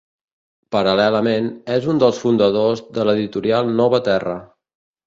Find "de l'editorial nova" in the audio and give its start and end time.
2.99-4.07